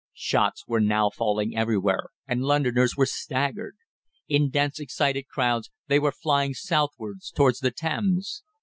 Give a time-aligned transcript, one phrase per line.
[0.15, 3.75] Shots were now falling everywhere, and Londoners were staggered.
[4.27, 8.41] In dense, excited crowds they were flying southwards towards the Thames.